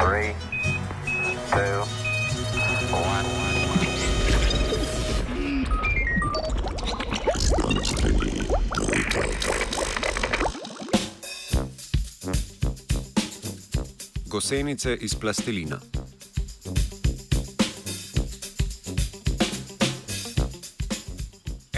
[0.00, 0.34] Three,
[1.50, 1.84] two,
[2.90, 3.24] one.
[14.28, 15.80] Gosenice iz plastelina.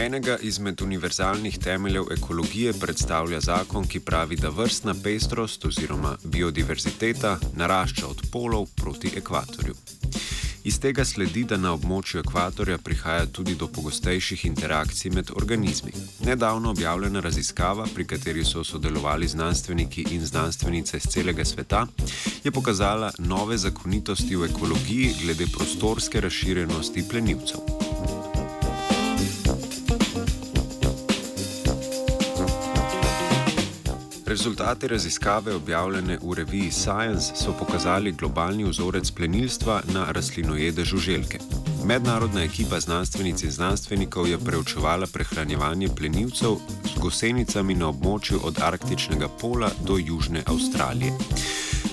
[0.07, 8.07] Enega izmed univerzalnih temeljev ekologije predstavlja zakon, ki pravi, da vrstna pestrost oziroma biodiverziteta narašča
[8.07, 9.75] od polov proti ekvatorju.
[10.65, 15.93] Iz tega sledi, da na območju ekvatorja prihaja tudi do pogostejših interakcij med organizmi.
[16.25, 21.87] Nedavno objavljena raziskava, pri kateri so sodelovali znanstveniki in znanstvenice z celega sveta,
[22.45, 27.76] je pokazala nove zakonitosti v ekologiji glede prostorske razširjenosti plenilcev.
[34.27, 41.39] Rezultati raziskave, objavljene v reviji Science, so pokazali globalni vzorec plenilstva na rastlinojede žuželke.
[41.85, 49.29] Mednarodna ekipa znanstvenic in znanstvenikov je preučevala prehranjevanje plenilcev z gosenicami na območju od arktičnega
[49.29, 51.13] pola do južne Avstralije.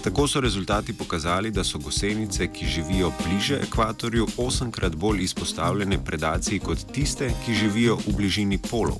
[0.03, 6.59] Tako so rezultati pokazali, da so gosenice, ki živijo bliže ekvatorju, osemkrat bolj izpostavljene predaciji
[6.59, 8.97] kot tiste, ki živijo v bližini polov.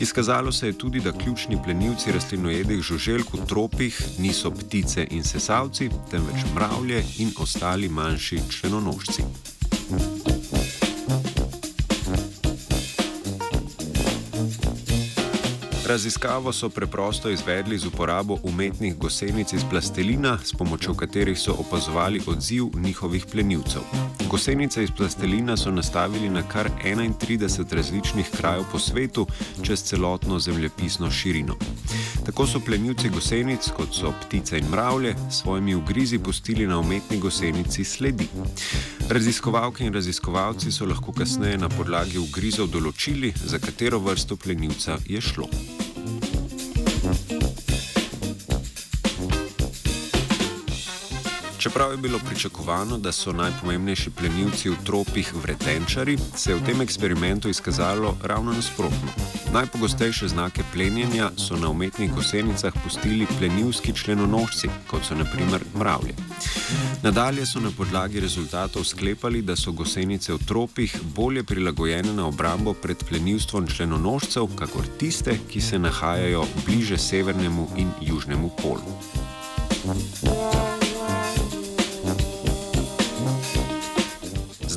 [0.00, 5.90] Izkazalo se je tudi, da ključni plenilci rastlinojedih žuželk v tropih niso ptice in sesalci,
[6.10, 9.22] temveč mravlje in ostali manjši členonožci.
[15.88, 22.22] Raziskavo so preprosto izvedli z uporabo umetnih gosenic iz plastelina, s pomočjo katerih so opazovali
[22.26, 23.82] odziv njihovih plenilcev.
[24.28, 29.26] Gosenice iz plastelina so nastavili na kar 31 različnih krajev po svetu,
[29.62, 31.56] čez celotno zemljepisno širino.
[32.26, 37.18] Tako so plenilci gosenic, kot so ptice in mravlje, s svojimi ugrizi pustili na umetni
[37.18, 38.28] gosenici sledi.
[39.08, 45.20] Raziskovalke in raziskovalci so lahko kasneje na podlagi ugrizov določili, za katero vrsto plenilca je
[45.20, 45.48] šlo.
[51.58, 56.80] Čeprav je bilo pričakovano, da so najpomembnejši plenilci v tropih vretenčari, se je v tem
[56.80, 59.08] eksperimentu izkazalo ravno nasprotno.
[59.52, 66.14] Najpogostejše znake plenjenja so na umetnih gosenicah pustili plenilski členonožci, kot so naprimer mravlje.
[67.02, 72.74] Nadalje so na podlagi rezultatov sklepali, da so gosenice v tropih bolje prilagojene na obrambo
[72.74, 78.94] pred plenilstvom členonožcev, kakor tiste, ki se nahajajo bliže severnemu in južnemu polu.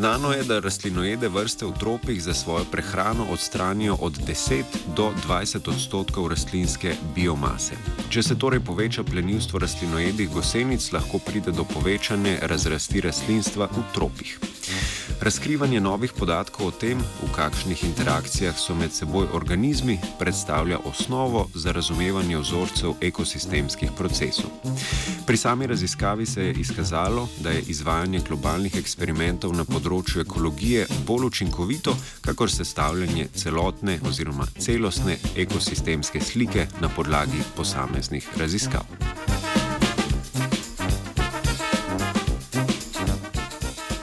[0.01, 4.63] Znano je, da rastlinojede vrste v tropih za svojo prehrano odstranijo od 10
[4.95, 7.78] do 20 odstotkov rastlinske biomase.
[8.09, 14.39] Če se torej poveča plenilstvo rastlinojedih gosenic, lahko pride do povečane razrasti rastlinstva v tropih.
[15.22, 21.72] Razkrivanje novih podatkov o tem, v kakšnih interakcijah so med seboj organizmi, predstavlja osnovo za
[21.72, 24.50] razumevanje vzorcev ekosistemskih procesov.
[25.28, 31.30] Pri sami raziskavi se je izkazalo, da je izvajanje globalnih eksperimentov na področju ekologije bolj
[31.30, 31.94] učinkovito,
[32.26, 38.90] kakor sestavljanje celotne oziroma celostne ekosistemske slike na podlagi posameznih raziskav.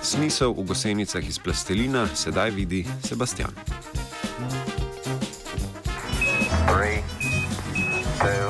[0.08, 3.52] Smisel v gosenicah iz plastelina sedaj vidi Sebastian.
[6.64, 7.04] Three,
[8.16, 8.48] two,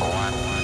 [0.00, 0.57] one.